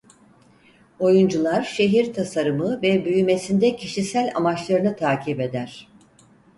Oyuncular 0.99 1.61
şehir 1.63 2.13
tasarımı 2.13 2.81
ve 2.81 3.05
büyümesinde 3.05 3.75
kişisel 3.75 4.31
amaçlarını 4.35 4.95
takip 4.95 5.39
eder. 5.39 5.87